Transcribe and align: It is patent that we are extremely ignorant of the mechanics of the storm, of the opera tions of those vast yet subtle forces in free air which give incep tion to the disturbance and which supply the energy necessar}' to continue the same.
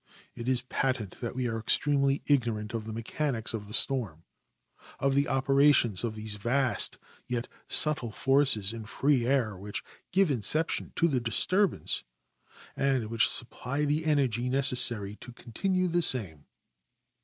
It 0.33 0.49
is 0.49 0.63
patent 0.63 1.21
that 1.21 1.35
we 1.35 1.47
are 1.47 1.59
extremely 1.59 2.23
ignorant 2.25 2.73
of 2.73 2.85
the 2.85 2.91
mechanics 2.91 3.53
of 3.53 3.67
the 3.67 3.73
storm, 3.75 4.23
of 4.99 5.13
the 5.13 5.27
opera 5.27 5.71
tions 5.73 6.03
of 6.03 6.15
those 6.15 6.33
vast 6.37 6.97
yet 7.27 7.47
subtle 7.67 8.09
forces 8.11 8.73
in 8.73 8.87
free 8.87 9.27
air 9.27 9.55
which 9.55 9.83
give 10.11 10.29
incep 10.29 10.69
tion 10.69 10.91
to 10.95 11.07
the 11.07 11.19
disturbance 11.21 12.03
and 12.75 13.11
which 13.11 13.29
supply 13.29 13.85
the 13.85 14.03
energy 14.05 14.49
necessar}' 14.49 15.19
to 15.19 15.31
continue 15.33 15.87
the 15.87 16.01
same. 16.01 16.47